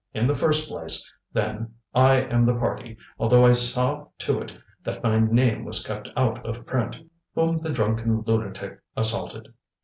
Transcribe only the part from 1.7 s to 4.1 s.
I am the party, although I saw